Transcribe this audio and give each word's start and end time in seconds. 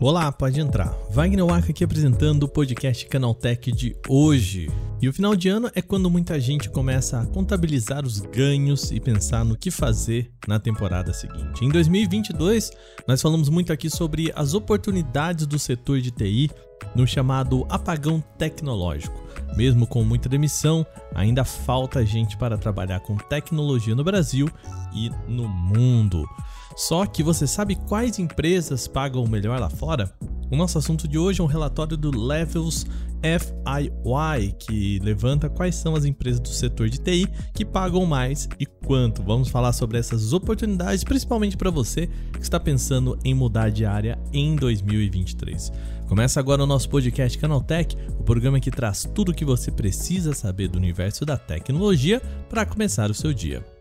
Olá, 0.00 0.32
pode 0.32 0.58
entrar. 0.60 0.96
Wagner 1.10 1.44
Waka 1.44 1.70
aqui 1.70 1.84
apresentando 1.84 2.44
o 2.44 2.48
podcast 2.48 3.04
Canaltech 3.06 3.70
de 3.70 3.96
hoje. 4.08 4.70
E 5.02 5.08
o 5.08 5.12
final 5.12 5.36
de 5.36 5.48
ano 5.48 5.70
é 5.74 5.82
quando 5.82 6.08
muita 6.08 6.40
gente 6.40 6.70
começa 6.70 7.20
a 7.20 7.26
contabilizar 7.26 8.06
os 8.06 8.20
ganhos 8.20 8.90
e 8.90 8.98
pensar 8.98 9.44
no 9.44 9.56
que 9.56 9.70
fazer 9.70 10.32
na 10.46 10.58
temporada 10.58 11.12
seguinte. 11.12 11.64
Em 11.64 11.68
2022, 11.68 12.70
nós 13.06 13.20
falamos 13.20 13.48
muito 13.48 13.72
aqui 13.72 13.90
sobre 13.90 14.32
as 14.34 14.54
oportunidades 14.54 15.46
do 15.46 15.58
setor 15.58 16.00
de 16.00 16.10
TI 16.10 16.50
no 16.94 17.06
chamado 17.06 17.66
apagão 17.68 18.22
tecnológico. 18.38 19.27
Mesmo 19.56 19.86
com 19.86 20.04
muita 20.04 20.28
demissão, 20.28 20.86
ainda 21.14 21.44
falta 21.44 22.04
gente 22.04 22.36
para 22.36 22.58
trabalhar 22.58 23.00
com 23.00 23.16
tecnologia 23.16 23.94
no 23.94 24.04
Brasil 24.04 24.48
e 24.94 25.10
no 25.26 25.48
mundo. 25.48 26.28
Só 26.76 27.04
que 27.06 27.22
você 27.22 27.46
sabe 27.46 27.74
quais 27.74 28.18
empresas 28.18 28.86
pagam 28.86 29.26
melhor 29.26 29.58
lá 29.58 29.68
fora? 29.68 30.12
O 30.50 30.56
nosso 30.56 30.78
assunto 30.78 31.08
de 31.08 31.18
hoje 31.18 31.40
é 31.40 31.44
um 31.44 31.48
relatório 31.48 31.96
do 31.96 32.16
Levels 32.16 32.86
FIY, 33.22 34.52
que 34.58 34.98
levanta 35.00 35.48
quais 35.48 35.74
são 35.74 35.94
as 35.94 36.04
empresas 36.04 36.40
do 36.40 36.48
setor 36.48 36.88
de 36.88 36.98
TI 36.98 37.26
que 37.54 37.64
pagam 37.64 38.04
mais 38.06 38.48
e 38.58 38.66
quanto. 38.66 39.22
Vamos 39.22 39.48
falar 39.48 39.72
sobre 39.72 39.98
essas 39.98 40.32
oportunidades, 40.32 41.04
principalmente 41.04 41.56
para 41.56 41.70
você 41.70 42.08
que 42.32 42.42
está 42.42 42.58
pensando 42.58 43.18
em 43.24 43.34
mudar 43.34 43.70
de 43.70 43.84
área 43.84 44.18
em 44.32 44.56
2023. 44.56 45.72
Começa 46.06 46.40
agora 46.40 46.64
o 46.64 46.66
nosso 46.66 46.88
podcast 46.88 47.36
Canaltech, 47.38 47.96
o 48.18 48.22
programa 48.22 48.60
que 48.60 48.70
traz 48.70 49.08
tudo 49.14 49.30
o 49.30 49.34
que 49.34 49.44
você 49.44 49.70
precisa 49.70 50.32
saber 50.32 50.68
do 50.68 50.78
universo 50.78 51.24
da 51.26 51.36
tecnologia 51.36 52.20
para 52.48 52.64
começar 52.64 53.10
o 53.10 53.14
seu 53.14 53.32
dia. 53.34 53.77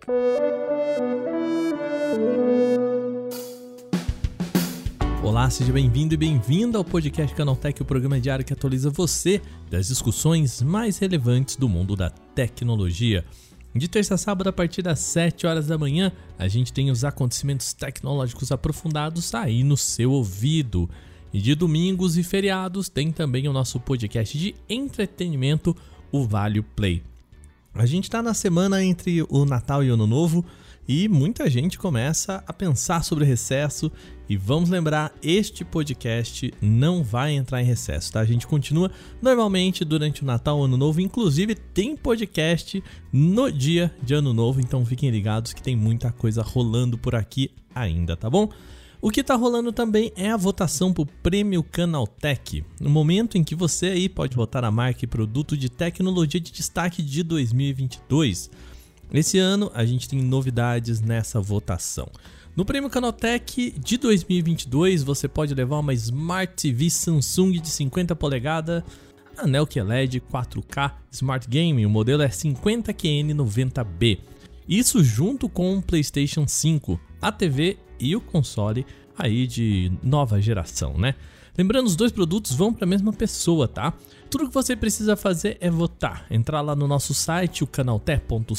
Olá, 5.38 5.52
seja 5.52 5.72
bem-vindo 5.72 6.16
e 6.16 6.18
bem-vinda 6.18 6.80
ao 6.80 6.84
podcast 6.84 7.36
Canaltech, 7.36 7.80
o 7.80 7.86
programa 7.86 8.20
diário 8.20 8.44
que 8.44 8.54
atualiza 8.54 8.90
você 8.90 9.40
das 9.70 9.88
discussões 9.88 10.64
mais 10.64 10.98
relevantes 10.98 11.56
do 11.56 11.70
mundo 11.70 11.96
da 11.96 12.10
tecnologia. 12.10 13.24
De 13.72 13.88
terça 13.88 14.16
a 14.16 14.18
sábado, 14.18 14.48
a 14.48 14.52
partir 14.52 14.82
das 14.82 14.98
7 14.98 15.46
horas 15.46 15.68
da 15.68 15.78
manhã, 15.78 16.12
a 16.40 16.48
gente 16.48 16.74
tem 16.74 16.90
os 16.90 17.04
acontecimentos 17.04 17.72
tecnológicos 17.72 18.52
aprofundados 18.52 19.32
aí 19.36 19.64
no 19.64 19.78
seu 19.78 20.12
ouvido. 20.12 20.90
E 21.32 21.40
de 21.40 21.54
domingos 21.54 22.18
e 22.18 22.24
feriados 22.24 22.90
tem 22.90 23.12
também 23.12 23.48
o 23.48 23.54
nosso 23.54 23.80
podcast 23.80 24.36
de 24.36 24.56
entretenimento, 24.68 25.78
o 26.12 26.26
Vale 26.26 26.64
Play. 26.64 27.04
A 27.76 27.86
gente 27.86 28.06
está 28.06 28.24
na 28.24 28.34
semana 28.34 28.84
entre 28.84 29.24
o 29.30 29.46
Natal 29.46 29.84
e 29.84 29.92
o 29.92 29.94
Ano 29.94 30.08
Novo 30.08 30.44
e 30.88 31.08
muita 31.10 31.50
gente 31.50 31.78
começa 31.78 32.44
a 32.48 32.54
pensar 32.54 33.04
sobre 33.04 33.26
recesso. 33.26 33.92
E 34.30 34.38
vamos 34.38 34.70
lembrar, 34.70 35.14
este 35.22 35.66
podcast 35.66 36.54
não 36.62 37.04
vai 37.04 37.34
entrar 37.34 37.62
em 37.62 37.66
recesso, 37.66 38.12
tá? 38.12 38.20
A 38.20 38.26
gente 38.26 38.48
continua 38.48 38.92
normalmente 39.22 39.86
durante 39.86 40.24
o 40.24 40.26
Natal, 40.26 40.64
Ano 40.64 40.78
Novo, 40.78 41.02
inclusive 41.02 41.56
tem 41.56 41.96
podcast 41.96 42.84
no 43.12 43.52
dia 43.52 43.94
de 44.02 44.14
Ano 44.14 44.34
Novo, 44.34 44.60
então 44.60 44.86
fiquem 44.86 45.10
ligados 45.10 45.54
que 45.54 45.62
tem 45.62 45.76
muita 45.76 46.12
coisa 46.12 46.42
rolando 46.42 46.98
por 46.98 47.16
aqui 47.16 47.52
ainda, 47.74 48.18
tá 48.18 48.30
bom? 48.30 48.50
O 49.00 49.12
que 49.12 49.22
está 49.22 49.36
rolando 49.36 49.72
também 49.72 50.12
é 50.16 50.32
a 50.32 50.38
votação 50.38 50.92
para 50.92 51.04
o 51.04 51.06
Prêmio 51.06 51.64
Canaltech, 51.64 52.66
no 52.82 52.90
momento 52.90 53.38
em 53.38 53.44
que 53.44 53.56
você 53.56 53.88
aí 53.88 54.10
pode 54.10 54.36
votar 54.36 54.66
a 54.66 54.72
marca 54.72 55.06
e 55.06 55.08
produto 55.08 55.56
de 55.56 55.70
tecnologia 55.70 56.42
de 56.42 56.52
destaque 56.52 57.04
de 57.04 57.22
2022. 57.24 58.50
Esse 59.14 59.38
ano 59.38 59.72
a 59.74 59.86
gente 59.86 60.10
tem 60.10 60.22
novidades 60.22 61.00
nessa 61.00 61.40
votação. 61.40 62.10
No 62.56 62.66
Prêmio 62.66 62.90
Canaltech 62.90 63.72
de 63.80 63.98
2022 63.98 65.04
você 65.04 65.28
pode 65.28 65.54
levar 65.54 65.80
uma 65.80 65.94
Smart 65.94 66.54
TV 66.56 66.90
Samsung 66.90 67.54
de 67.54 67.70
50 67.70 68.16
polegadas, 68.16 68.84
anel 69.38 69.66
QLED 69.66 70.22
4K 70.22 70.92
Smart 71.12 71.48
Game, 71.48 71.86
o 71.86 71.90
modelo 71.90 72.24
é 72.24 72.28
50QN90B. 72.28 74.20
Isso 74.68 75.04
junto 75.04 75.48
com 75.48 75.78
o 75.78 75.82
PlayStation 75.82 76.46
5, 76.46 77.00
a 77.22 77.32
TV 77.32 77.78
e 78.00 78.16
o 78.16 78.22
console 78.22 78.86
aí 79.18 79.48
de 79.48 79.92
nova 80.04 80.42
geração, 80.42 80.98
né? 80.98 81.16
Lembrando, 81.58 81.88
os 81.88 81.96
dois 81.96 82.12
produtos 82.12 82.54
vão 82.54 82.72
para 82.72 82.86
a 82.86 82.88
mesma 82.88 83.12
pessoa, 83.12 83.68
tá? 83.68 83.94
Tudo 84.30 84.48
que 84.48 84.54
você 84.54 84.76
precisa 84.76 85.16
fazer 85.16 85.58
é 85.60 85.70
votar. 85.70 86.26
Entrar 86.30 86.62
lá 86.62 86.76
no 86.76 86.88
nosso 86.88 87.14
site, 87.14 87.64
o 87.64 87.68
canaltech.ch 87.68 88.56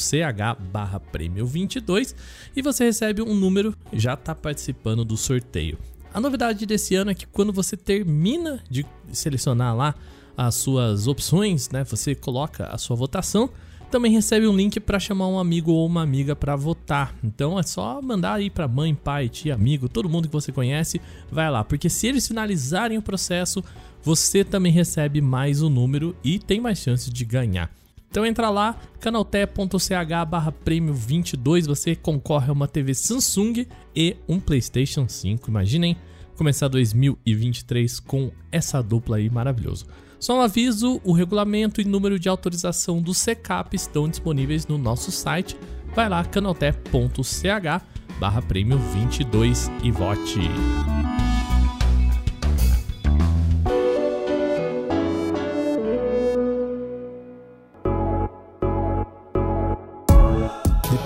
prêmio 1.13 1.47
22 1.47 2.15
e 2.57 2.63
você 2.63 2.85
recebe 2.85 3.23
um 3.23 3.35
número 3.35 3.75
já 3.93 4.15
está 4.15 4.35
participando 4.35 5.05
do 5.05 5.17
sorteio. 5.17 5.79
A 6.13 6.21
novidade 6.21 6.67
desse 6.67 6.95
ano 6.95 7.11
é 7.11 7.15
que 7.15 7.27
quando 7.27 7.53
você 7.53 7.77
termina 7.77 8.61
de 8.69 8.85
selecionar 9.13 9.77
lá 9.77 9.95
as 10.37 10.55
suas 10.55 11.07
opções, 11.07 11.69
né, 11.71 11.85
você 11.85 12.15
coloca 12.15 12.67
a 12.67 12.79
sua 12.79 12.97
votação, 12.97 13.51
também 13.89 14.13
recebe 14.13 14.47
um 14.47 14.57
link 14.57 14.79
para 14.81 14.99
chamar 14.99 15.29
um 15.29 15.39
amigo 15.39 15.73
ou 15.73 15.87
uma 15.87 16.03
amiga 16.03 16.37
para 16.37 16.55
votar. 16.55 17.15
Então 17.23 17.59
é 17.59 17.63
só 17.63 18.01
mandar 18.03 18.35
aí 18.35 18.51
para 18.51 18.69
mãe, 18.69 18.95
pai, 18.95 19.29
tia, 19.29 19.55
amigo, 19.55 19.89
todo 19.89 20.09
mundo 20.09 20.29
que 20.29 20.33
você 20.33 20.53
conhece, 20.53 21.01
vai 21.31 21.51
lá, 21.51 21.65
porque 21.65 21.89
se 21.89 22.07
eles 22.07 22.27
finalizarem 22.27 22.99
o 22.99 23.03
processo, 23.03 23.63
você 24.03 24.45
também 24.45 24.73
recebe 24.73 25.21
mais 25.21 25.63
um 25.63 25.69
número 25.69 26.15
e 26.23 26.39
tem 26.39 26.61
mais 26.61 26.79
chances 26.79 27.13
de 27.13 27.25
ganhar. 27.25 27.71
Então 28.11 28.25
entra 28.25 28.49
lá, 28.49 28.79
canalté.ch 29.01 30.25
barra 30.29 30.51
prêmio 30.51 30.95
22, 30.95 31.67
você 31.67 31.95
concorre 31.95 32.49
a 32.49 32.53
uma 32.53 32.67
TV 32.67 32.95
Samsung 32.95 33.67
e 33.95 34.17
um 34.27 34.41
Playstation 34.41 35.07
5, 35.09 35.51
imaginem 35.51 35.97
começar 36.37 36.69
2023 36.69 38.01
com 38.01 38.31
essa 38.51 38.81
dupla 38.83 39.17
aí 39.17 39.29
maravilhoso. 39.29 39.87
Só 40.21 40.37
um 40.37 40.41
aviso, 40.41 41.01
o 41.05 41.13
regulamento 41.13 41.81
e 41.81 41.85
número 41.85 42.19
de 42.19 42.29
autorização 42.29 43.01
do 43.01 43.15
CECAP 43.15 43.75
estão 43.75 44.09
disponíveis 44.09 44.67
no 44.67 44.77
nosso 44.77 45.13
site. 45.13 45.57
Vai 45.95 46.09
lá, 46.09 46.25
canalté.ch 46.25 47.83
barra 48.19 48.43
prêmio 48.43 48.79
22 48.79 49.71
e 49.83 49.91
vote. 49.93 50.41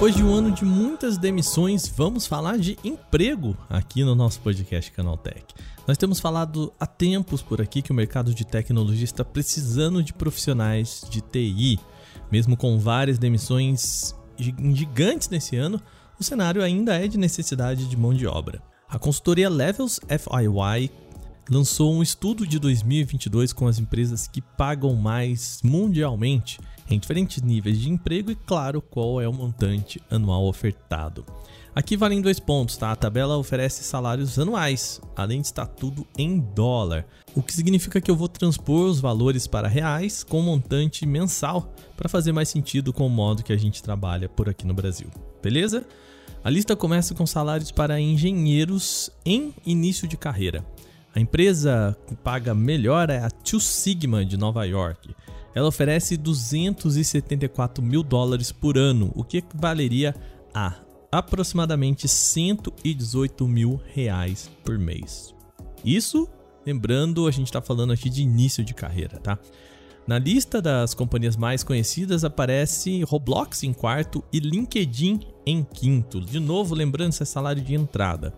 Depois 0.03 0.17
de 0.17 0.25
um 0.25 0.35
ano 0.35 0.51
de 0.51 0.65
muitas 0.65 1.17
demissões, 1.17 1.87
vamos 1.87 2.27
falar 2.27 2.59
de 2.59 2.77
emprego 2.83 3.57
aqui 3.71 4.03
no 4.03 4.17
nosso 4.17 4.41
podcast 4.41 4.91
Canaltech. 4.91 5.55
Nós 5.87 5.97
temos 5.97 6.19
falado 6.19 6.73
há 6.81 6.89
tempos 6.89 7.41
por 7.41 7.63
aqui 7.63 7.81
que 7.81 7.93
o 7.93 7.95
mercado 7.95 8.35
de 8.35 8.45
tecnologia 8.45 9.05
está 9.05 9.25
precisando 9.25 10.03
de 10.03 10.13
profissionais 10.13 11.05
de 11.09 11.21
TI. 11.21 11.79
Mesmo 12.33 12.57
com 12.57 12.81
várias 12.81 13.17
demissões 13.17 14.13
gigantes 14.37 15.29
nesse 15.29 15.55
ano, 15.55 15.81
o 16.19 16.25
cenário 16.25 16.65
ainda 16.65 16.97
é 16.97 17.07
de 17.07 17.17
necessidade 17.17 17.89
de 17.89 17.97
mão 17.97 18.13
de 18.13 18.27
obra. 18.27 18.61
A 18.89 18.99
consultoria 18.99 19.49
Levels 19.49 20.01
FIY 20.09 20.91
lançou 21.51 21.93
um 21.93 22.03
estudo 22.03 22.47
de 22.47 22.59
2022 22.59 23.53
com 23.53 23.67
as 23.67 23.79
empresas 23.79 24.27
que 24.27 24.41
pagam 24.41 24.95
mais 24.95 25.61
mundialmente 25.63 26.59
em 26.91 26.99
diferentes 26.99 27.43
níveis 27.43 27.81
de 27.81 27.91
emprego 27.91 28.31
e, 28.31 28.35
claro, 28.35 28.83
qual 28.83 29.21
é 29.21 29.29
o 29.29 29.33
montante 29.33 30.01
anual 30.11 30.45
ofertado. 30.45 31.25
Aqui 31.75 31.97
valem 31.97 32.21
dois 32.21 32.39
pontos, 32.39 32.77
tá? 32.77 32.93
A 32.93 32.97
tabela 32.97 33.39
oferece 33.39 33.83
salários 33.83 34.39
anuais, 34.39 35.01
além 35.17 35.41
de 35.41 35.47
estar 35.47 35.67
tudo 35.67 36.07
em 36.19 36.39
dólar, 36.39 37.07
o 37.35 37.43
que 37.43 37.55
significa 37.55 37.99
que 37.99 38.11
eu 38.11 38.17
vou 38.17 38.29
transpor 38.29 38.91
os 38.91 39.01
valores 39.01 39.47
para 39.47 39.69
reais 39.69 40.23
com 40.23 40.43
montante 40.43 41.07
mensal 41.07 41.75
para 41.97 42.11
fazer 42.11 42.31
mais 42.31 42.51
sentido 42.51 42.93
com 42.93 43.07
o 43.07 43.11
modo 43.11 43.43
que 43.43 43.55
a 43.55 43.57
gente 43.57 43.83
trabalha 43.83 44.29
por 44.29 44.51
aqui 44.51 44.67
no 44.67 44.75
Brasil. 44.75 45.09
Beleza? 45.43 45.87
A 46.45 46.51
lista 46.51 46.77
começa 46.77 47.15
com 47.15 47.25
salários 47.25 47.71
para 47.71 47.99
engenheiros 47.99 49.11
em 49.25 49.55
início 49.65 50.07
de 50.07 50.17
carreira. 50.17 50.63
A 51.15 51.21
empresa 51.21 51.97
que 52.07 52.15
paga 52.17 52.55
melhor 52.55 53.11
é 53.11 53.19
a 53.19 53.31
Two 53.31 53.61
Sigma 53.61 54.25
de 54.25 54.37
Nova 54.37 54.65
York. 54.65 55.15
Ela 55.55 55.69
oferece 55.69 56.17
274 56.17 57.85
mil 57.85 58.03
dólares 58.03 58.51
por 58.51 58.79
ano, 58.79 59.13
o 59.15 59.23
que 59.23 59.39
equivaleria 59.39 60.15
a 60.55 60.77
aproximadamente 61.11 62.09
118 62.09 63.47
mil 63.47 63.79
reais 63.93 64.51
por 64.65 64.79
mês. 64.79 65.35
Isso, 65.85 66.27
lembrando, 66.65 67.29
a 67.29 67.31
gente 67.31 67.49
está 67.49 67.61
falando 67.61 67.93
aqui 67.93 68.09
de 68.09 68.23
início 68.23 68.65
de 68.65 68.73
carreira, 68.73 69.19
tá? 69.19 69.39
Na 70.07 70.19
lista 70.19 70.61
das 70.63 70.95
companhias 70.95 71.37
mais 71.37 71.63
conhecidas 71.63 72.25
aparece 72.25 73.03
Roblox 73.05 73.63
em 73.63 73.73
quarto 73.73 74.25
e 74.33 74.41
LinkedIn 74.41 75.21
em 75.47 75.63
quinto. 75.63 76.21
De 76.21 76.41
novo, 76.41 76.75
lembrando, 76.75 77.11
esse 77.11 77.23
é 77.23 77.27
salário 77.27 77.63
de 77.63 77.75
entrada. 77.75 78.35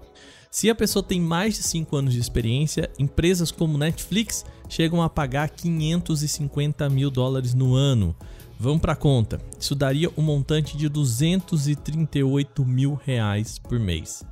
Se 0.55 0.71
a 0.71 0.75
pessoa 0.75 1.03
tem 1.03 1.21
mais 1.21 1.57
de 1.57 1.65
5 1.65 1.97
anos 1.97 2.15
de 2.15 2.21
experiência, 2.21 2.89
empresas 2.97 3.51
como 3.51 3.77
Netflix 3.77 4.45
chegam 4.69 5.03
a 5.03 5.11
pagar 5.11 5.51
550 5.51 6.89
mil 6.91 7.11
dólares 7.11 7.55
no 7.55 7.75
ano. 7.75 8.15
Vamos 8.57 8.81
para 8.81 8.93
a 8.93 8.97
conta. 8.97 9.41
Isso 9.59 9.75
daria 9.75 10.09
um 10.17 10.23
montante 10.23 10.77
de 10.77 10.89
238 10.89 12.65
mil 12.65 12.95
reais 12.95 13.59
por 13.59 13.81
mês. 13.81 14.23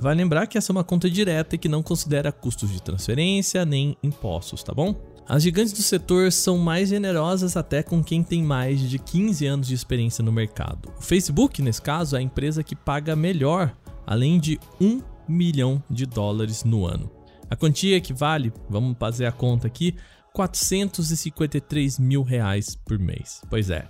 Vai 0.00 0.14
lembrar 0.14 0.46
que 0.46 0.56
essa 0.56 0.72
é 0.72 0.74
uma 0.74 0.82
conta 0.82 1.10
direta 1.10 1.56
e 1.56 1.58
que 1.58 1.68
não 1.68 1.82
considera 1.82 2.32
custos 2.32 2.72
de 2.72 2.80
transferência 2.80 3.66
nem 3.66 3.98
impostos, 4.02 4.62
tá 4.62 4.72
bom? 4.72 4.96
As 5.28 5.42
gigantes 5.42 5.74
do 5.74 5.82
setor 5.82 6.32
são 6.32 6.56
mais 6.56 6.88
generosas 6.88 7.54
até 7.54 7.82
com 7.82 8.02
quem 8.02 8.22
tem 8.22 8.42
mais 8.42 8.80
de 8.80 8.98
15 8.98 9.44
anos 9.44 9.66
de 9.66 9.74
experiência 9.74 10.24
no 10.24 10.32
mercado. 10.32 10.90
O 10.98 11.02
Facebook, 11.02 11.60
nesse 11.60 11.82
caso, 11.82 12.16
é 12.16 12.20
a 12.20 12.22
empresa 12.22 12.64
que 12.64 12.74
paga 12.74 13.14
melhor, 13.14 13.76
além 14.06 14.40
de 14.40 14.58
1 14.80 15.15
milhão 15.28 15.82
de 15.90 16.06
dólares 16.06 16.64
no 16.64 16.86
ano. 16.86 17.10
A 17.48 17.56
quantia 17.56 17.96
equivale, 17.96 18.52
vamos 18.68 18.96
fazer 18.98 19.26
a 19.26 19.32
conta 19.32 19.66
aqui, 19.66 19.94
453 20.32 21.98
mil 21.98 22.22
reais 22.22 22.74
por 22.74 22.98
mês. 22.98 23.40
Pois 23.48 23.70
é, 23.70 23.88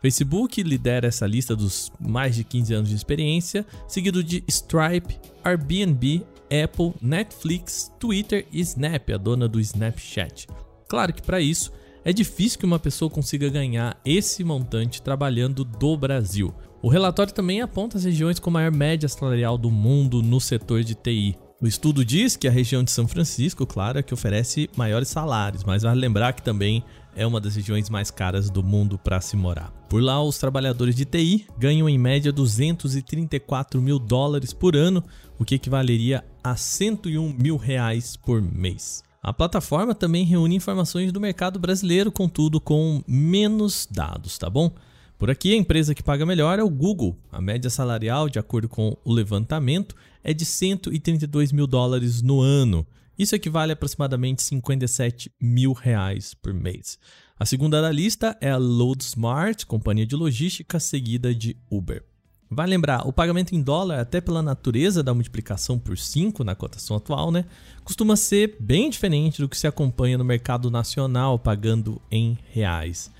Facebook 0.00 0.62
lidera 0.62 1.08
essa 1.08 1.26
lista 1.26 1.56
dos 1.56 1.90
mais 1.98 2.36
de 2.36 2.44
15 2.44 2.74
anos 2.74 2.88
de 2.88 2.94
experiência, 2.94 3.66
seguido 3.88 4.22
de 4.22 4.44
Stripe, 4.46 5.18
Airbnb, 5.42 6.24
Apple, 6.64 6.94
Netflix, 7.02 7.92
Twitter 7.98 8.46
e 8.52 8.60
Snap, 8.60 9.10
a 9.10 9.16
dona 9.16 9.48
do 9.48 9.60
Snapchat. 9.60 10.46
Claro 10.88 11.12
que 11.12 11.22
para 11.22 11.40
isso 11.40 11.72
é 12.04 12.12
difícil 12.12 12.58
que 12.58 12.66
uma 12.66 12.78
pessoa 12.78 13.10
consiga 13.10 13.50
ganhar 13.50 14.00
esse 14.04 14.44
montante 14.44 15.02
trabalhando 15.02 15.64
do 15.64 15.96
Brasil. 15.96 16.54
O 16.80 16.88
relatório 16.88 17.34
também 17.34 17.60
aponta 17.60 17.98
as 17.98 18.04
regiões 18.04 18.38
com 18.38 18.50
maior 18.50 18.70
média 18.70 19.08
salarial 19.08 19.58
do 19.58 19.68
mundo 19.68 20.22
no 20.22 20.40
setor 20.40 20.84
de 20.84 20.94
TI. 20.94 21.36
O 21.60 21.66
estudo 21.66 22.04
diz 22.04 22.36
que 22.36 22.46
a 22.46 22.52
região 22.52 22.84
de 22.84 22.92
São 22.92 23.08
Francisco, 23.08 23.66
claro, 23.66 23.98
é 23.98 24.02
que 24.02 24.14
oferece 24.14 24.70
maiores 24.76 25.08
salários, 25.08 25.64
mas 25.64 25.82
vale 25.82 26.00
lembrar 26.00 26.32
que 26.34 26.42
também 26.42 26.84
é 27.16 27.26
uma 27.26 27.40
das 27.40 27.56
regiões 27.56 27.90
mais 27.90 28.12
caras 28.12 28.48
do 28.48 28.62
mundo 28.62 28.96
para 28.96 29.20
se 29.20 29.36
morar. 29.36 29.72
Por 29.88 30.00
lá, 30.00 30.22
os 30.22 30.38
trabalhadores 30.38 30.94
de 30.94 31.04
TI 31.04 31.48
ganham 31.58 31.88
em 31.88 31.98
média 31.98 32.32
234 32.32 33.82
mil 33.82 33.98
dólares 33.98 34.52
por 34.52 34.76
ano, 34.76 35.02
o 35.36 35.44
que 35.44 35.56
equivaleria 35.56 36.24
a 36.44 36.54
101 36.54 37.34
mil 37.36 37.56
reais 37.56 38.16
por 38.16 38.40
mês. 38.40 39.02
A 39.20 39.32
plataforma 39.32 39.96
também 39.96 40.24
reúne 40.24 40.54
informações 40.54 41.10
do 41.10 41.20
mercado 41.20 41.58
brasileiro, 41.58 42.12
contudo 42.12 42.60
com 42.60 43.02
menos 43.04 43.88
dados, 43.90 44.38
tá 44.38 44.48
bom? 44.48 44.70
Por 45.18 45.28
aqui, 45.28 45.52
a 45.52 45.56
empresa 45.56 45.96
que 45.96 46.02
paga 46.02 46.24
melhor 46.24 46.60
é 46.60 46.62
o 46.62 46.70
Google. 46.70 47.18
A 47.32 47.40
média 47.40 47.68
salarial, 47.68 48.28
de 48.28 48.38
acordo 48.38 48.68
com 48.68 48.96
o 49.04 49.12
levantamento, 49.12 49.96
é 50.22 50.32
de 50.32 50.44
132 50.44 51.50
mil 51.50 51.66
dólares 51.66 52.22
no 52.22 52.40
ano. 52.40 52.86
Isso 53.18 53.34
equivale 53.34 53.72
a 53.72 53.74
aproximadamente 53.74 54.44
57 54.44 55.32
mil 55.40 55.72
reais 55.72 56.34
por 56.34 56.54
mês. 56.54 57.00
A 57.36 57.44
segunda 57.44 57.82
da 57.82 57.90
lista 57.90 58.38
é 58.40 58.48
a 58.48 58.56
LoadSmart, 58.56 59.64
companhia 59.64 60.06
de 60.06 60.14
logística, 60.14 60.78
seguida 60.78 61.34
de 61.34 61.56
Uber. 61.68 62.04
Vai 62.48 62.68
lembrar, 62.68 63.06
o 63.06 63.12
pagamento 63.12 63.56
em 63.56 63.60
dólar, 63.60 63.98
até 63.98 64.20
pela 64.20 64.40
natureza 64.40 65.02
da 65.02 65.12
multiplicação 65.12 65.80
por 65.80 65.98
5 65.98 66.44
na 66.44 66.54
cotação 66.54 66.96
atual, 66.96 67.32
né, 67.32 67.44
costuma 67.82 68.14
ser 68.14 68.56
bem 68.60 68.88
diferente 68.88 69.42
do 69.42 69.48
que 69.48 69.58
se 69.58 69.66
acompanha 69.66 70.16
no 70.16 70.24
mercado 70.24 70.70
nacional 70.70 71.40
pagando 71.40 72.00
em 72.08 72.38
reais. 72.52 73.10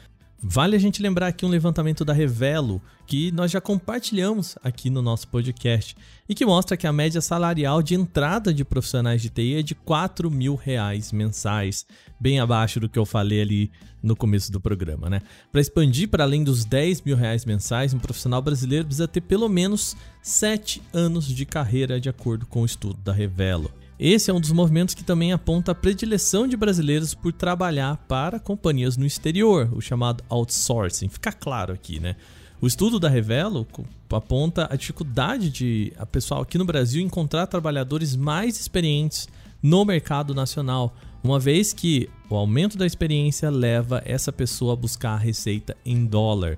Vale 0.41 0.77
a 0.77 0.79
gente 0.79 1.03
lembrar 1.03 1.27
aqui 1.27 1.45
um 1.45 1.49
levantamento 1.49 2.05
da 2.05 2.13
Revelo 2.13 2.81
que 3.09 3.33
nós 3.33 3.51
já 3.51 3.61
compartilhamos 3.61 4.57
aqui 4.63 4.89
no 4.89 5.03
nosso 5.03 5.27
podcast 5.27 5.97
e 6.29 6.35
que 6.35 6.47
mostra 6.47 6.77
que 6.77 6.87
a 6.87 6.93
média 6.93 7.21
salarial 7.21 7.83
de 7.83 7.97
entrada 7.97 8.55
de 8.55 8.65
profissionais 8.65 9.21
de 9.21 9.31
TI 9.31 9.57
é 9.57 9.63
de 9.63 9.75
4 9.75 10.31
mil 10.31 10.55
reais 10.55 11.11
mensais, 11.11 11.85
bem 12.21 12.39
abaixo 12.39 12.79
do 12.79 12.89
que 12.89 12.99
eu 12.99 13.05
falei 13.05 13.41
ali 13.41 13.73
no 14.01 14.15
começo 14.15 14.53
do 14.53 14.61
programa, 14.61 15.11
né? 15.11 15.23
Para 15.51 15.61
expandir 15.61 16.09
para 16.09 16.23
além 16.23 16.45
dos 16.45 16.65
10 16.65 17.03
mil 17.03 17.17
reais 17.17 17.45
mensais, 17.45 17.93
um 17.93 17.99
profissional 17.99 18.41
brasileiro 18.41 18.85
precisa 18.85 19.09
ter 19.09 19.23
pelo 19.23 19.49
menos 19.49 19.97
7 20.23 20.81
anos 20.93 21.27
de 21.27 21.45
carreira, 21.45 22.01
de 22.01 22.09
acordo 22.09 22.47
com 22.47 22.63
o 22.63 22.67
estudo 22.67 23.01
da 23.03 23.13
Revelo. 23.13 23.73
Esse 23.99 24.31
é 24.31 24.35
um 24.35 24.41
dos 24.41 24.53
movimentos 24.53 24.95
que 24.95 25.03
também 25.03 25.33
aponta 25.33 25.73
a 25.73 25.75
predileção 25.75 26.47
de 26.47 26.57
brasileiros 26.57 27.15
por 27.15 27.33
trabalhar 27.33 27.97
para 28.07 28.39
companhias 28.39 28.97
no 28.97 29.05
exterior, 29.05 29.69
o 29.73 29.81
chamado 29.81 30.23
outsourcing. 30.29 31.09
Fica 31.09 31.33
claro 31.33 31.73
aqui, 31.73 31.99
né? 31.99 32.15
O 32.61 32.67
estudo 32.67 33.01
da 33.01 33.09
Revelo 33.09 33.67
aponta 34.11 34.69
a 34.71 34.77
dificuldade 34.77 35.51
de 35.51 35.93
a 35.99 36.07
pessoal 36.07 36.43
aqui 36.43 36.57
no 36.57 36.65
Brasil 36.65 37.03
encontrar 37.03 37.49
trabalhadores 37.49 38.15
mais 38.15 38.61
experientes 38.61 39.29
no 39.61 39.85
mercado 39.85 40.33
nacional, 40.33 40.95
uma 41.23 41.41
vez 41.41 41.73
que 41.73 42.09
o 42.31 42.37
aumento 42.37 42.79
da 42.79 42.87
experiência 42.87 43.51
leva 43.51 44.01
essa 44.05 44.33
pessoa 44.33 44.75
a 44.75 44.77
buscar 44.77 45.15
a 45.15 45.19
receita 45.19 45.77
em 45.85 46.07
dólar. 46.07 46.57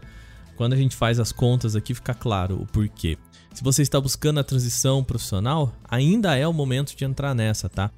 Quando 0.61 0.75
a 0.75 0.77
gente 0.77 0.95
faz 0.95 1.19
as 1.19 1.33
contas 1.33 1.75
aqui 1.75 1.95
fica 1.95 2.13
claro 2.13 2.61
o 2.61 2.67
porquê. 2.67 3.17
Se 3.55 3.65
você 3.65 3.81
está 3.81 3.99
buscando 3.99 4.41
a 4.41 4.45
transição 4.45 5.03
profissional, 5.03 5.73
ainda 5.89 6.37
é 6.37 6.47
o 6.47 6.53
momento 6.53 6.95
de 6.95 7.03
entrar 7.03 7.35
nessa, 7.35 7.67
tá? 7.67 7.91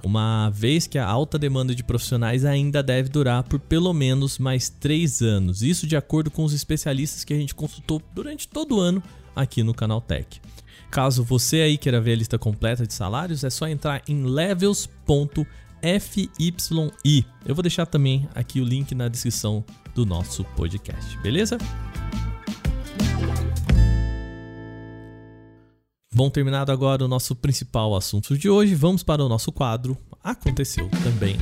Uma 0.00 0.48
vez 0.50 0.86
que 0.86 0.96
a 0.96 1.04
alta 1.04 1.36
demanda 1.36 1.74
de 1.74 1.82
profissionais 1.82 2.44
ainda 2.44 2.84
deve 2.84 3.08
durar 3.08 3.42
por 3.42 3.58
pelo 3.58 3.92
menos 3.92 4.38
mais 4.38 4.68
três 4.68 5.22
anos. 5.22 5.60
Isso 5.60 5.88
de 5.88 5.96
acordo 5.96 6.30
com 6.30 6.44
os 6.44 6.52
especialistas 6.52 7.24
que 7.24 7.34
a 7.34 7.36
gente 7.36 7.52
consultou 7.52 8.00
durante 8.14 8.46
todo 8.46 8.76
o 8.76 8.80
ano 8.80 9.02
aqui 9.34 9.64
no 9.64 9.74
Canal 9.74 10.00
Tech. 10.00 10.40
Caso 10.92 11.24
você 11.24 11.62
aí 11.62 11.76
queira 11.76 12.00
ver 12.00 12.12
a 12.12 12.16
lista 12.16 12.38
completa 12.38 12.86
de 12.86 12.94
salários, 12.94 13.42
é 13.42 13.50
só 13.50 13.66
entrar 13.66 14.04
em 14.06 14.22
levels.fyi. 14.22 15.48
Eu 17.44 17.56
vou 17.56 17.62
deixar 17.62 17.86
também 17.86 18.28
aqui 18.36 18.60
o 18.60 18.64
link 18.64 18.94
na 18.94 19.08
descrição 19.08 19.64
do 19.96 20.06
nosso 20.06 20.44
podcast, 20.56 21.18
beleza? 21.18 21.58
Bom, 26.16 26.30
terminado 26.30 26.70
agora 26.70 27.04
o 27.04 27.08
nosso 27.08 27.34
principal 27.34 27.96
assunto 27.96 28.38
de 28.38 28.48
hoje, 28.48 28.72
vamos 28.76 29.02
para 29.02 29.24
o 29.24 29.28
nosso 29.28 29.50
quadro 29.50 29.98
Aconteceu 30.22 30.88
também. 31.02 31.36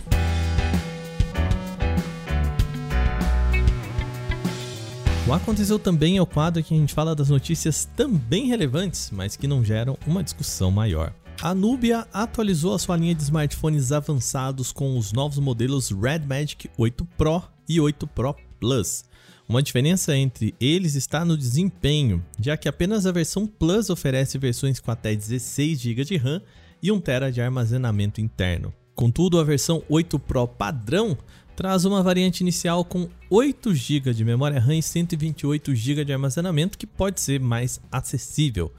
O 5.28 5.32
Aconteceu 5.34 5.78
também 5.78 6.16
é 6.16 6.22
o 6.22 6.26
quadro 6.26 6.62
que 6.62 6.72
a 6.72 6.76
gente 6.78 6.94
fala 6.94 7.14
das 7.14 7.28
notícias 7.28 7.84
também 7.94 8.46
relevantes, 8.46 9.10
mas 9.12 9.36
que 9.36 9.46
não 9.46 9.62
geram 9.62 9.98
uma 10.06 10.24
discussão 10.24 10.70
maior. 10.70 11.12
A 11.42 11.54
Nubia 11.54 12.08
atualizou 12.10 12.74
a 12.74 12.78
sua 12.78 12.96
linha 12.96 13.14
de 13.14 13.22
smartphones 13.24 13.92
avançados 13.92 14.72
com 14.72 14.96
os 14.96 15.12
novos 15.12 15.38
modelos 15.38 15.90
Red 15.90 16.20
Magic 16.20 16.70
8 16.78 17.04
Pro 17.18 17.42
e 17.68 17.78
8 17.78 18.06
Pro 18.06 18.34
Plus. 18.58 19.04
Uma 19.52 19.62
diferença 19.62 20.16
entre 20.16 20.54
eles 20.58 20.94
está 20.94 21.26
no 21.26 21.36
desempenho, 21.36 22.24
já 22.40 22.56
que 22.56 22.70
apenas 22.70 23.04
a 23.04 23.12
versão 23.12 23.46
Plus 23.46 23.90
oferece 23.90 24.38
versões 24.38 24.80
com 24.80 24.90
até 24.90 25.14
16 25.14 25.78
GB 25.78 26.04
de 26.04 26.16
RAM 26.16 26.40
e 26.82 26.90
1 26.90 26.98
TB 26.98 27.32
de 27.32 27.42
armazenamento 27.42 28.18
interno. 28.18 28.72
Contudo, 28.94 29.38
a 29.38 29.44
versão 29.44 29.82
8 29.90 30.18
Pro 30.20 30.48
padrão 30.48 31.18
traz 31.54 31.84
uma 31.84 32.02
variante 32.02 32.40
inicial 32.40 32.82
com 32.82 33.10
8 33.28 33.74
GB 33.74 34.14
de 34.14 34.24
memória 34.24 34.58
RAM 34.58 34.76
e 34.76 34.82
128 34.82 35.74
GB 35.74 36.06
de 36.06 36.14
armazenamento 36.14 36.78
que 36.78 36.86
pode 36.86 37.20
ser 37.20 37.38
mais 37.38 37.78
acessível. 37.92 38.72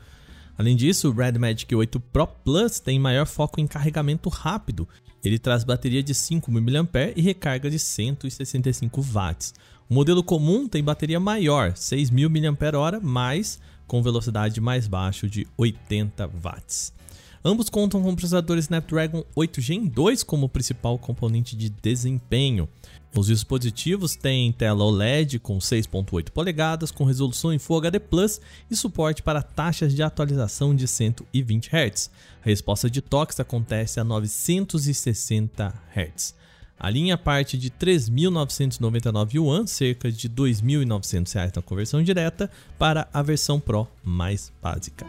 Além 0.58 0.76
disso, 0.76 1.08
o 1.08 1.14
Red 1.14 1.34
Magic 1.34 1.76
8 1.76 2.00
Pro 2.00 2.26
Plus 2.26 2.80
tem 2.80 2.98
maior 2.98 3.28
foco 3.28 3.62
em 3.62 3.68
carregamento 3.68 4.28
rápido. 4.28 4.90
Ele 5.24 5.38
traz 5.38 5.64
bateria 5.64 6.02
de 6.02 6.16
5.000 6.16 6.50
mAh 6.52 7.14
e 7.16 7.22
recarga 7.22 7.70
de 7.70 7.78
165 7.78 9.02
watts. 9.04 9.54
O 9.94 9.96
modelo 9.96 10.24
comum 10.24 10.68
tem 10.68 10.84
bateria 10.84 11.20
maior, 11.20 11.74
6.000 11.74 12.50
mAh, 12.52 13.00
mas 13.00 13.60
com 13.86 14.02
velocidade 14.02 14.60
mais 14.60 14.88
baixa 14.88 15.30
de 15.30 15.46
80 15.56 16.26
watts. 16.30 16.92
Ambos 17.46 17.70
contam 17.70 18.02
com 18.02 18.16
processador 18.16 18.58
Snapdragon 18.58 19.24
8 19.36 19.62
Gen 19.62 19.86
2 19.86 20.24
como 20.24 20.50
principal 20.50 20.98
componente 20.98 21.56
de 21.56 21.70
desempenho. 21.70 22.68
Os 23.16 23.28
dispositivos 23.28 24.16
têm 24.16 24.52
tela 24.52 24.84
OLED 24.84 25.38
com 25.38 25.60
6.8 25.60 26.32
polegadas, 26.32 26.90
com 26.90 27.04
resolução 27.04 27.54
em 27.54 27.60
Full 27.60 27.78
HD 27.78 28.00
Plus 28.00 28.42
e 28.72 28.76
suporte 28.76 29.22
para 29.22 29.44
taxas 29.44 29.94
de 29.94 30.02
atualização 30.02 30.76
de 30.76 30.88
120 30.88 31.70
Hz. 31.70 32.10
A 32.44 32.46
resposta 32.46 32.90
de 32.90 33.00
toques 33.00 33.40
acontece 33.40 34.00
a 34.00 34.04
960 34.04 35.72
Hz. 35.96 36.43
A 36.84 36.90
linha 36.90 37.18
parte 37.18 37.58
de 37.58 37.70
3.999 37.72 39.36
yuan, 39.36 39.66
cerca 39.66 40.12
de 40.12 40.28
R$ 40.28 40.34
2.900 40.34 41.56
na 41.56 41.62
conversão 41.62 42.04
direta, 42.04 42.52
para 42.78 43.08
a 43.14 43.22
versão 43.22 43.58
Pro 43.58 43.88
mais 44.04 44.52
básica. 44.62 45.06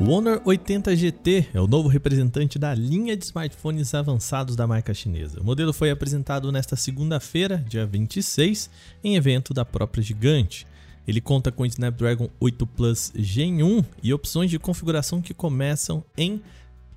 O 0.00 0.08
Honor 0.08 0.40
80 0.46 0.96
GT 0.96 1.48
é 1.52 1.60
o 1.60 1.66
novo 1.66 1.88
representante 1.88 2.58
da 2.58 2.74
linha 2.74 3.14
de 3.14 3.26
smartphones 3.26 3.92
avançados 3.92 4.56
da 4.56 4.66
marca 4.66 4.94
chinesa. 4.94 5.42
O 5.42 5.44
modelo 5.44 5.74
foi 5.74 5.90
apresentado 5.90 6.50
nesta 6.50 6.74
segunda-feira, 6.74 7.62
dia 7.68 7.84
26, 7.84 8.70
em 9.04 9.16
evento 9.16 9.52
da 9.52 9.62
própria 9.62 10.02
gigante. 10.02 10.66
Ele 11.06 11.20
conta 11.20 11.52
com 11.52 11.66
Snapdragon 11.66 12.30
8 12.40 12.66
Plus 12.66 13.12
Gen 13.14 13.62
1 13.62 13.84
e 14.02 14.14
opções 14.14 14.50
de 14.50 14.58
configuração 14.58 15.20
que 15.20 15.34
começam 15.34 16.02
em 16.16 16.40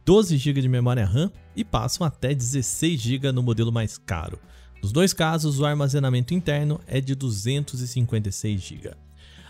12 0.05 0.37
GB 0.37 0.61
de 0.61 0.69
memória 0.69 1.03
RAM 1.03 1.31
e 1.55 1.65
passam 1.65 2.05
até 2.05 2.31
16 2.33 3.01
GB 3.01 3.31
no 3.31 3.41
modelo 3.41 3.71
mais 3.71 3.97
caro. 3.97 4.39
Nos 4.81 4.91
dois 4.91 5.13
casos, 5.13 5.59
o 5.59 5.65
armazenamento 5.65 6.31
interno 6.31 6.79
é 6.85 7.01
de 7.01 7.15
256 7.15 8.61
GB. 8.61 8.91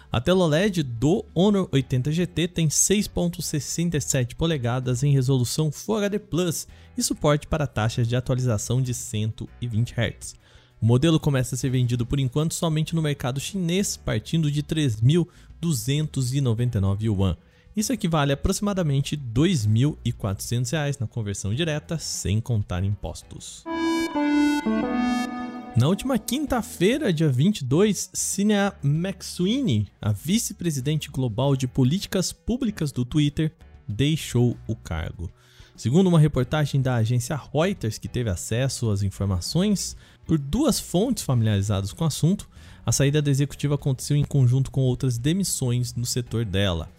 A 0.10 0.22
tela 0.22 0.46
OLED 0.46 0.82
do 0.82 1.26
Honor 1.36 1.68
80 1.74 2.10
GT 2.14 2.48
tem 2.48 2.70
6.67 2.70 4.36
polegadas 4.36 5.04
em 5.04 5.12
resolução 5.12 5.74
Full 5.74 5.98
HD 5.98 6.20
Plus 6.20 6.70
e 6.98 7.04
suporte 7.04 7.48
para 7.48 7.68
taxas 7.68 8.08
de 8.08 8.16
atualização 8.16 8.82
de 8.82 8.94
120 8.94 9.92
Hz. 9.92 10.36
O 10.82 10.86
modelo 10.86 11.20
começa 11.20 11.56
a 11.56 11.58
ser 11.58 11.70
vendido 11.70 12.06
por 12.06 12.18
enquanto 12.18 12.54
somente 12.54 12.96
no 12.96 13.02
mercado 13.02 13.42
chinês, 13.42 13.98
partindo 13.98 14.50
de 14.50 14.64
3.299 14.64 17.02
yuan. 17.02 17.36
Isso 17.76 17.92
equivale 17.92 18.32
a 18.32 18.36
aproximadamente 18.36 19.16
R$ 19.16 19.22
2.400 19.34 20.98
na 21.00 21.08
conversão 21.08 21.54
direta, 21.54 22.00
sem 22.00 22.40
contar 22.40 22.84
impostos. 22.84 23.66
Na 25.76 25.90
última 25.90 26.18
quinta-feira, 26.18 27.12
dia 27.12 27.28
22, 27.28 28.12
Cinea 28.14 28.74
McSweeney, 28.82 29.88
a 30.02 30.14
vice-presidente 30.14 31.10
global 31.12 31.54
de 31.54 31.68
políticas 31.68 32.32
públicas 32.32 32.94
do 32.94 33.04
Twitter, 33.04 33.52
deixou 33.86 34.56
o 34.66 34.76
cargo. 34.76 35.30
Segundo 35.76 36.08
uma 36.08 36.18
reportagem 36.18 36.82
da 36.82 36.96
agência 36.96 37.36
Reuters, 37.36 37.98
que 37.98 38.08
teve 38.08 38.30
acesso 38.30 38.90
às 38.90 39.04
informações 39.04 39.98
por 40.26 40.38
duas 40.38 40.80
fontes 40.80 41.26
familiarizadas 41.26 41.92
com 41.92 42.06
o 42.06 42.08
assunto, 42.08 42.48
a 42.86 42.94
saída 42.94 43.22
da 43.22 43.30
executiva 43.30 43.76
aconteceu 43.76 44.16
em 44.16 44.24
conjunto 44.24 44.72
com 44.72 44.80
outras 44.80 45.18
demissões 45.18 45.94
no 45.94 46.06
setor 46.06 46.46
dela. 46.46 46.90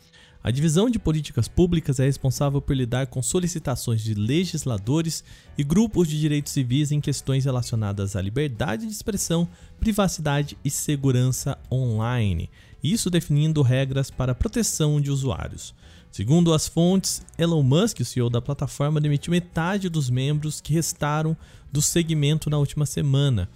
A 0.46 0.52
divisão 0.52 0.88
de 0.88 0.96
políticas 0.96 1.48
públicas 1.48 1.98
é 1.98 2.04
responsável 2.04 2.62
por 2.62 2.76
lidar 2.76 3.08
com 3.08 3.20
solicitações 3.20 4.00
de 4.00 4.14
legisladores 4.14 5.24
e 5.58 5.64
grupos 5.64 6.06
de 6.06 6.20
direitos 6.20 6.52
civis 6.52 6.92
em 6.92 7.00
questões 7.00 7.44
relacionadas 7.44 8.14
à 8.14 8.22
liberdade 8.22 8.86
de 8.86 8.92
expressão, 8.92 9.48
privacidade 9.80 10.56
e 10.64 10.70
segurança 10.70 11.58
online, 11.68 12.48
isso 12.80 13.10
definindo 13.10 13.60
regras 13.60 14.08
para 14.08 14.36
proteção 14.36 15.00
de 15.00 15.10
usuários. 15.10 15.74
Segundo 16.12 16.54
as 16.54 16.68
fontes, 16.68 17.22
Elon 17.36 17.64
Musk, 17.64 17.98
o 17.98 18.04
CEO 18.04 18.30
da 18.30 18.40
plataforma, 18.40 19.00
demitiu 19.00 19.32
metade 19.32 19.88
dos 19.88 20.08
membros 20.08 20.60
que 20.60 20.72
restaram 20.72 21.36
do 21.72 21.82
segmento 21.82 22.48
na 22.48 22.56
última 22.56 22.86
semana, 22.86 23.50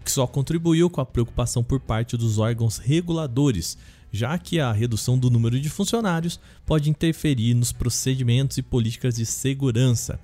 o 0.00 0.04
que 0.04 0.12
só 0.12 0.28
contribuiu 0.28 0.88
com 0.88 1.00
a 1.00 1.06
preocupação 1.06 1.64
por 1.64 1.80
parte 1.80 2.16
dos 2.16 2.38
órgãos 2.38 2.78
reguladores 2.78 3.76
já 4.12 4.38
que 4.38 4.60
a 4.60 4.72
redução 4.72 5.18
do 5.18 5.30
número 5.30 5.60
de 5.60 5.68
funcionários 5.68 6.40
pode 6.64 6.90
interferir 6.90 7.54
nos 7.54 7.72
procedimentos 7.72 8.58
e 8.58 8.62
políticas 8.62 9.16
de 9.16 9.26
segurança, 9.26 10.18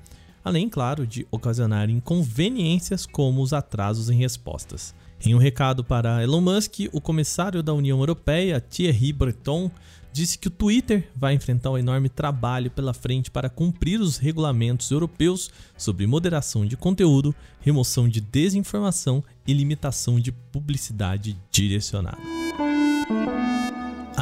além, 0.45 0.69
claro, 0.69 1.07
de 1.07 1.27
ocasionar 1.31 1.89
inconveniências 1.91 3.07
como 3.07 3.43
os 3.43 3.53
atrasos 3.53 4.11
em 4.11 4.17
respostas. 4.17 4.95
Em 5.25 5.35
um 5.35 5.39
recado 5.39 5.85
para 5.85 6.23
Elon 6.23 6.41
Musk, 6.41 6.89
o 6.93 7.01
comissário 7.01 7.63
da 7.63 7.73
União 7.73 7.99
Europeia, 7.99 8.61
Thierry 8.61 9.13
Breton, 9.13 9.71
disse 10.13 10.37
que 10.37 10.49
o 10.49 10.51
Twitter 10.51 11.09
vai 11.17 11.35
enfrentar 11.35 11.71
um 11.71 11.79
enorme 11.79 12.09
trabalho 12.09 12.71
pela 12.71 12.93
frente 12.93 13.31
para 13.31 13.49
cumprir 13.49 14.01
os 14.01 14.19
regulamentos 14.19 14.91
europeus 14.91 15.51
sobre 15.77 16.07
moderação 16.07 16.67
de 16.67 16.77
conteúdo, 16.77 17.35
remoção 17.61 18.09
de 18.09 18.21
desinformação 18.21 19.25
e 19.47 19.55
limitação 19.55 20.21
de 20.21 20.31
publicidade 20.31 21.37
direcionada. 21.51 22.42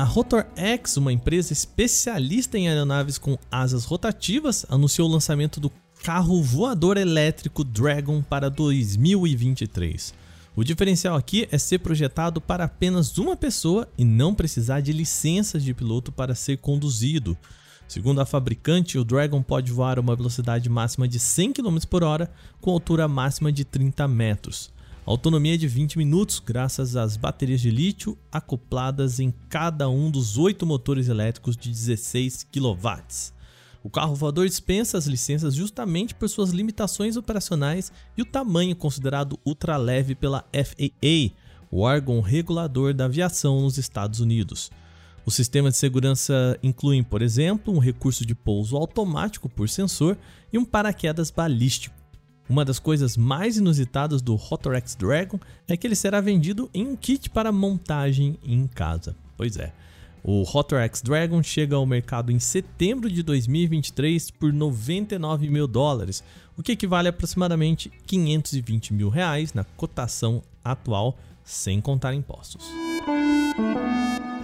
A 0.01 0.03
RotorX, 0.03 0.97
uma 0.97 1.13
empresa 1.13 1.53
especialista 1.53 2.57
em 2.57 2.71
aeronaves 2.71 3.19
com 3.19 3.37
asas 3.51 3.85
rotativas, 3.85 4.65
anunciou 4.71 5.07
o 5.07 5.13
lançamento 5.13 5.61
do 5.61 5.71
carro 6.03 6.43
voador 6.43 6.97
elétrico 6.97 7.63
Dragon 7.63 8.23
para 8.23 8.49
2023. 8.49 10.15
O 10.57 10.65
diferencial 10.65 11.17
aqui 11.17 11.47
é 11.53 11.59
ser 11.59 11.81
projetado 11.81 12.41
para 12.41 12.65
apenas 12.65 13.19
uma 13.19 13.37
pessoa 13.37 13.87
e 13.99 14.03
não 14.03 14.35
precisar 14.35 14.81
de 14.81 14.91
licenças 14.91 15.63
de 15.63 15.75
piloto 15.75 16.11
para 16.11 16.35
ser 16.35 16.57
conduzido. 16.57 17.37
Segundo 17.87 18.23
a 18.23 18.25
fabricante, 18.25 18.97
o 18.97 19.05
Dragon 19.05 19.43
pode 19.43 19.71
voar 19.71 19.99
a 19.99 20.01
uma 20.01 20.17
velocidade 20.17 20.67
máxima 20.71 21.07
de 21.07 21.21
100 21.21 21.53
km 21.53 21.77
por 21.91 22.03
hora, 22.03 22.33
com 22.59 22.71
altura 22.71 23.07
máxima 23.07 23.53
de 23.53 23.67
30 23.67 24.09
metros. 24.09 24.73
Autonomia 25.07 25.57
de 25.57 25.67
20 25.67 25.97
minutos, 25.97 26.39
graças 26.39 26.95
às 26.95 27.17
baterias 27.17 27.61
de 27.61 27.71
lítio 27.71 28.19
acopladas 28.31 29.19
em 29.19 29.33
cada 29.49 29.89
um 29.89 30.11
dos 30.11 30.37
oito 30.37 30.67
motores 30.67 31.09
elétricos 31.09 31.57
de 31.57 31.71
16 31.71 32.47
kW. 32.53 33.03
O 33.83 33.89
carro 33.89 34.15
voador 34.15 34.47
dispensa 34.47 34.99
as 34.99 35.07
licenças 35.07 35.55
justamente 35.55 36.15
por 36.15 36.29
suas 36.29 36.51
limitações 36.51 37.17
operacionais 37.17 37.91
e 38.15 38.21
o 38.21 38.27
tamanho 38.27 38.77
considerado 38.77 39.39
ultra 39.45 39.79
leve 39.79 40.15
pela 40.15 40.45
FAA, 40.53 41.33
o 41.71 41.81
órgão 41.81 42.21
regulador 42.21 42.93
da 42.93 43.07
aviação 43.07 43.63
nos 43.63 43.79
Estados 43.79 44.21
Unidos. 44.21 44.71
Os 45.25 45.35
sistemas 45.35 45.75
de 45.75 45.79
segurança 45.79 46.59
incluem, 46.63 47.03
por 47.03 47.23
exemplo, 47.23 47.75
um 47.75 47.79
recurso 47.79 48.25
de 48.27 48.35
pouso 48.35 48.77
automático 48.77 49.49
por 49.49 49.69
sensor 49.69 50.17
e 50.53 50.59
um 50.59 50.65
paraquedas 50.65 51.31
balístico. 51.31 52.00
Uma 52.51 52.65
das 52.65 52.81
coisas 52.81 53.17
mais 53.17 53.59
inusitadas 53.59 54.21
do 54.21 54.35
Rotorex 54.35 54.97
Dragon 54.97 55.39
é 55.69 55.77
que 55.77 55.87
ele 55.87 55.95
será 55.95 56.21
vendido 56.21 56.69
em 56.75 56.85
um 56.85 56.97
kit 56.97 57.31
para 57.31 57.53
montagem 57.53 58.37
em 58.45 58.67
casa. 58.67 59.15
Pois 59.37 59.57
é. 59.57 59.73
O 60.25 60.43
Rotorex 60.43 61.01
Dragon 61.01 61.41
chega 61.45 61.77
ao 61.77 61.87
mercado 61.87 62.33
em 62.33 62.41
setembro 62.41 63.09
de 63.09 63.23
2023 63.23 64.33
por 64.33 64.53
99 64.53 65.49
mil 65.49 65.69
dólares, 65.69 66.25
o 66.59 66.63
que 66.63 66.73
equivale 66.73 67.07
a 67.07 67.11
aproximadamente 67.11 67.89
520 68.05 68.95
mil 68.95 69.11
reais 69.11 69.55
na 69.55 69.63
cotação 69.63 70.43
atual, 70.65 71.17
sem 71.45 71.81
contar 71.81 72.15
impostos. 72.15 72.67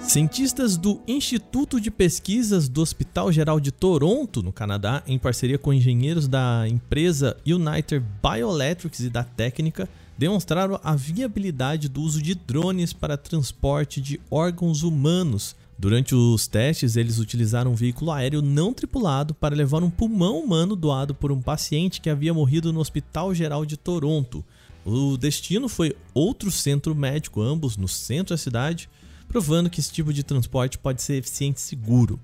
Cientistas 0.06 0.76
do 0.76 1.00
Instituto 1.06 1.80
de 1.80 1.90
Pesquisas 1.90 2.68
do 2.68 2.80
Hospital 2.80 3.32
Geral 3.32 3.58
de 3.58 3.72
Toronto, 3.72 4.40
no 4.40 4.52
Canadá, 4.52 5.02
em 5.04 5.18
parceria 5.18 5.58
com 5.58 5.74
engenheiros 5.74 6.28
da 6.28 6.66
empresa 6.68 7.36
United 7.44 8.02
Bioelectrics 8.22 9.00
e 9.00 9.10
da 9.10 9.24
técnica, 9.24 9.88
demonstraram 10.16 10.80
a 10.82 10.94
viabilidade 10.94 11.88
do 11.88 12.00
uso 12.00 12.22
de 12.22 12.36
drones 12.36 12.92
para 12.92 13.16
transporte 13.16 14.00
de 14.00 14.20
órgãos 14.30 14.84
humanos. 14.84 15.56
Durante 15.76 16.14
os 16.14 16.46
testes, 16.46 16.96
eles 16.96 17.18
utilizaram 17.18 17.72
um 17.72 17.76
veículo 17.76 18.12
aéreo 18.12 18.40
não 18.40 18.72
tripulado 18.72 19.34
para 19.34 19.56
levar 19.56 19.82
um 19.82 19.90
pulmão 19.90 20.38
humano 20.38 20.76
doado 20.76 21.14
por 21.14 21.32
um 21.32 21.42
paciente 21.42 22.00
que 22.00 22.08
havia 22.08 22.32
morrido 22.32 22.72
no 22.72 22.80
Hospital 22.80 23.34
Geral 23.34 23.66
de 23.66 23.76
Toronto. 23.76 24.42
O 24.84 25.16
destino 25.16 25.68
foi 25.68 25.96
outro 26.14 26.50
centro 26.50 26.94
médico, 26.94 27.42
ambos 27.42 27.76
no 27.76 27.88
centro 27.88 28.34
da 28.34 28.38
cidade, 28.38 28.88
provando 29.28 29.70
que 29.70 29.80
esse 29.80 29.92
tipo 29.92 30.12
de 30.12 30.22
transporte 30.22 30.78
pode 30.78 31.02
ser 31.02 31.14
eficiente 31.16 31.58
e 31.58 31.62
seguro. 31.62 32.18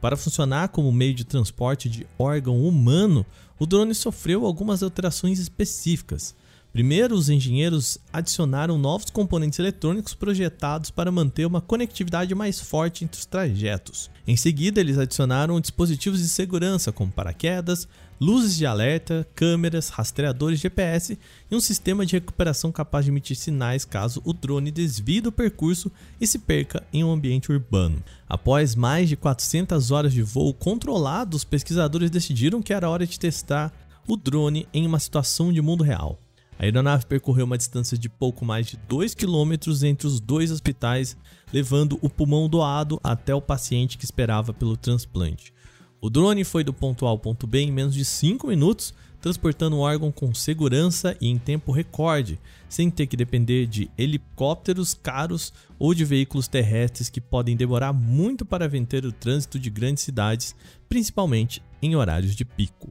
Para 0.00 0.16
funcionar 0.16 0.68
como 0.68 0.92
meio 0.92 1.14
de 1.14 1.24
transporte 1.24 1.88
de 1.88 2.06
órgão 2.18 2.62
humano, 2.66 3.24
o 3.58 3.66
drone 3.66 3.94
sofreu 3.94 4.44
algumas 4.44 4.82
alterações 4.82 5.38
específicas. 5.38 6.34
Primeiro, 6.76 7.14
os 7.14 7.30
engenheiros 7.30 7.96
adicionaram 8.12 8.76
novos 8.76 9.08
componentes 9.08 9.58
eletrônicos 9.58 10.12
projetados 10.12 10.90
para 10.90 11.10
manter 11.10 11.46
uma 11.46 11.62
conectividade 11.62 12.34
mais 12.34 12.60
forte 12.60 13.02
entre 13.02 13.18
os 13.18 13.24
trajetos. 13.24 14.10
Em 14.26 14.36
seguida, 14.36 14.78
eles 14.78 14.98
adicionaram 14.98 15.58
dispositivos 15.58 16.18
de 16.20 16.28
segurança 16.28 16.92
como 16.92 17.10
paraquedas, 17.10 17.88
luzes 18.20 18.54
de 18.58 18.66
alerta, 18.66 19.26
câmeras, 19.34 19.88
rastreadores 19.88 20.60
GPS 20.60 21.18
e 21.50 21.56
um 21.56 21.60
sistema 21.60 22.04
de 22.04 22.16
recuperação 22.16 22.70
capaz 22.70 23.06
de 23.06 23.10
emitir 23.10 23.38
sinais 23.38 23.86
caso 23.86 24.20
o 24.22 24.34
drone 24.34 24.70
desvie 24.70 25.22
do 25.22 25.32
percurso 25.32 25.90
e 26.20 26.26
se 26.26 26.38
perca 26.38 26.84
em 26.92 27.02
um 27.02 27.10
ambiente 27.10 27.50
urbano. 27.50 28.04
Após 28.28 28.74
mais 28.74 29.08
de 29.08 29.16
400 29.16 29.90
horas 29.90 30.12
de 30.12 30.20
voo 30.20 30.52
controlado, 30.52 31.38
os 31.38 31.42
pesquisadores 31.42 32.10
decidiram 32.10 32.60
que 32.60 32.74
era 32.74 32.90
hora 32.90 33.06
de 33.06 33.18
testar 33.18 33.72
o 34.06 34.14
drone 34.14 34.68
em 34.74 34.86
uma 34.86 34.98
situação 34.98 35.50
de 35.50 35.62
mundo 35.62 35.82
real. 35.82 36.20
A 36.58 36.64
aeronave 36.64 37.06
percorreu 37.06 37.44
uma 37.44 37.58
distância 37.58 37.98
de 37.98 38.08
pouco 38.08 38.44
mais 38.44 38.66
de 38.66 38.76
2 38.88 39.14
km 39.14 39.52
entre 39.84 40.06
os 40.06 40.20
dois 40.20 40.50
hospitais, 40.50 41.16
levando 41.52 41.98
o 42.00 42.08
pulmão 42.08 42.48
doado 42.48 42.98
até 43.04 43.34
o 43.34 43.42
paciente 43.42 43.98
que 43.98 44.04
esperava 44.04 44.52
pelo 44.54 44.76
transplante. 44.76 45.52
O 46.00 46.08
drone 46.08 46.44
foi 46.44 46.64
do 46.64 46.72
ponto 46.72 47.06
A 47.06 47.10
ao 47.10 47.18
ponto 47.18 47.46
B 47.46 47.60
em 47.60 47.72
menos 47.72 47.94
de 47.94 48.04
5 48.04 48.46
minutos, 48.46 48.94
transportando 49.20 49.76
o 49.76 49.80
órgão 49.80 50.12
com 50.12 50.32
segurança 50.32 51.16
e 51.20 51.28
em 51.28 51.36
tempo 51.36 51.72
recorde, 51.72 52.38
sem 52.68 52.90
ter 52.90 53.06
que 53.06 53.16
depender 53.16 53.66
de 53.66 53.90
helicópteros 53.98 54.94
caros 54.94 55.52
ou 55.78 55.92
de 55.92 56.04
veículos 56.04 56.48
terrestres 56.48 57.08
que 57.08 57.20
podem 57.20 57.56
demorar 57.56 57.92
muito 57.92 58.44
para 58.44 58.68
vencer 58.68 59.04
o 59.04 59.12
trânsito 59.12 59.58
de 59.58 59.68
grandes 59.68 60.04
cidades, 60.04 60.54
principalmente 60.88 61.62
em 61.82 61.96
horários 61.96 62.36
de 62.36 62.44
pico. 62.44 62.88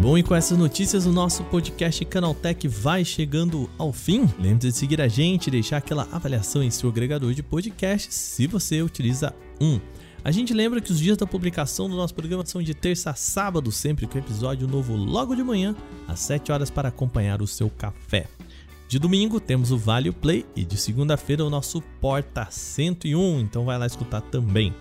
Bom, 0.00 0.16
e 0.16 0.22
com 0.22 0.32
essas 0.32 0.56
notícias, 0.56 1.06
o 1.06 1.12
nosso 1.12 1.42
podcast 1.44 2.04
Canaltech 2.04 2.68
vai 2.68 3.04
chegando 3.04 3.68
ao 3.76 3.92
fim. 3.92 4.28
Lembre-se 4.38 4.68
de 4.68 4.72
seguir 4.72 5.00
a 5.00 5.08
gente, 5.08 5.50
deixar 5.50 5.78
aquela 5.78 6.06
avaliação 6.12 6.62
em 6.62 6.70
seu 6.70 6.88
agregador 6.88 7.34
de 7.34 7.42
podcasts, 7.42 8.14
se 8.14 8.46
você 8.46 8.80
utiliza 8.80 9.34
um. 9.60 9.80
A 10.22 10.30
gente 10.30 10.54
lembra 10.54 10.80
que 10.80 10.92
os 10.92 11.00
dias 11.00 11.16
da 11.16 11.26
publicação 11.26 11.90
do 11.90 11.96
nosso 11.96 12.14
programa 12.14 12.46
são 12.46 12.62
de 12.62 12.74
terça 12.74 13.10
a 13.10 13.14
sábado, 13.14 13.72
sempre 13.72 14.06
com 14.06 14.16
episódio 14.16 14.68
novo 14.68 14.94
logo 14.94 15.34
de 15.34 15.42
manhã, 15.42 15.74
às 16.06 16.20
7 16.20 16.52
horas 16.52 16.70
para 16.70 16.90
acompanhar 16.90 17.42
o 17.42 17.46
seu 17.46 17.68
café. 17.68 18.28
De 18.88 19.00
domingo 19.00 19.40
temos 19.40 19.72
o 19.72 19.76
Vale 19.76 20.12
Play 20.12 20.46
e 20.54 20.64
de 20.64 20.76
segunda-feira 20.76 21.44
o 21.44 21.50
nosso 21.50 21.82
Porta 22.00 22.46
101, 22.48 23.40
então 23.40 23.64
vai 23.64 23.76
lá 23.76 23.86
escutar 23.86 24.20
também. 24.20 24.72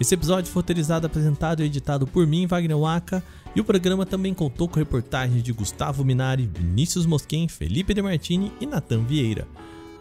Esse 0.00 0.14
episódio 0.14 0.50
foi 0.50 0.62
roteirizado, 0.62 1.06
apresentado 1.06 1.62
e 1.62 1.66
editado 1.66 2.06
por 2.06 2.26
mim, 2.26 2.46
Wagner 2.46 2.78
Waka, 2.78 3.22
e 3.54 3.60
o 3.60 3.64
programa 3.64 4.06
também 4.06 4.32
contou 4.32 4.68
com 4.68 4.78
reportagens 4.78 5.42
de 5.42 5.52
Gustavo 5.52 6.04
Minari, 6.04 6.50
Vinícius 6.52 7.06
Mosquen, 7.06 7.48
Felipe 7.48 7.94
De 7.94 8.02
Martini 8.02 8.52
e 8.60 8.66
Natan 8.66 9.04
Vieira. 9.04 9.46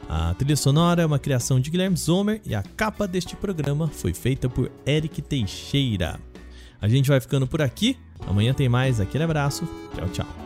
A 0.08 0.34
trilha 0.34 0.56
sonora 0.56 1.04
é 1.04 1.06
uma 1.06 1.20
criação 1.20 1.60
de 1.60 1.70
Guilherme 1.70 1.96
Zomer 1.98 2.42
e 2.46 2.56
a 2.56 2.64
capa 2.64 3.08
deste 3.08 3.36
programa 3.36 3.88
foi 3.88 4.14
feita 4.14 4.50
por 4.50 4.72
Eric 4.86 5.22
Teixeira. 5.22 6.20
A 6.82 6.88
gente 6.88 7.10
vai 7.10 7.20
ficando 7.20 7.48
por 7.48 7.62
aqui. 7.62 7.98
Amanhã 8.28 8.54
tem 8.54 8.68
mais. 8.68 9.00
Aquele 9.00 9.24
abraço. 9.24 9.68
Tchau, 9.96 10.10
tchau. 10.10 10.41